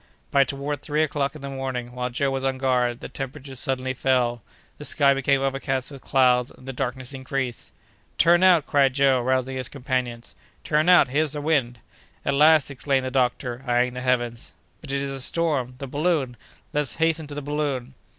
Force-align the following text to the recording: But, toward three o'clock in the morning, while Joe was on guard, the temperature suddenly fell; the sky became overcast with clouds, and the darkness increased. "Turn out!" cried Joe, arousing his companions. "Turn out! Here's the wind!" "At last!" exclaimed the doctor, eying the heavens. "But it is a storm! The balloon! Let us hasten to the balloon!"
But, 0.31 0.47
toward 0.47 0.81
three 0.81 1.03
o'clock 1.03 1.35
in 1.35 1.43
the 1.43 1.49
morning, 1.51 1.91
while 1.91 2.09
Joe 2.09 2.31
was 2.31 2.43
on 2.43 2.57
guard, 2.57 3.01
the 3.01 3.07
temperature 3.07 3.53
suddenly 3.53 3.93
fell; 3.93 4.41
the 4.79 4.83
sky 4.83 5.13
became 5.13 5.41
overcast 5.41 5.91
with 5.91 6.01
clouds, 6.01 6.49
and 6.49 6.67
the 6.67 6.73
darkness 6.73 7.13
increased. 7.13 7.71
"Turn 8.17 8.41
out!" 8.41 8.65
cried 8.65 8.95
Joe, 8.95 9.21
arousing 9.21 9.57
his 9.57 9.69
companions. 9.69 10.33
"Turn 10.63 10.89
out! 10.89 11.09
Here's 11.09 11.33
the 11.33 11.39
wind!" 11.41 11.77
"At 12.25 12.33
last!" 12.33 12.71
exclaimed 12.71 13.05
the 13.05 13.11
doctor, 13.11 13.63
eying 13.67 13.93
the 13.93 14.01
heavens. 14.01 14.53
"But 14.81 14.91
it 14.91 15.03
is 15.03 15.11
a 15.11 15.21
storm! 15.21 15.75
The 15.77 15.85
balloon! 15.85 16.35
Let 16.73 16.81
us 16.81 16.95
hasten 16.95 17.27
to 17.27 17.35
the 17.35 17.41
balloon!" 17.43 17.93